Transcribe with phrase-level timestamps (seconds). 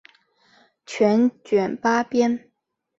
[0.83, 2.49] 全卷八编。